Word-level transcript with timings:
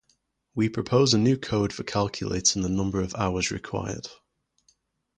We 0.55 0.67
propose 0.67 1.13
a 1.13 1.19
new 1.19 1.37
code 1.37 1.71
for 1.71 1.83
calculating 1.83 2.63
the 2.63 2.69
number 2.69 3.01
of 3.01 3.13
hours 3.13 3.51
required. 3.51 4.07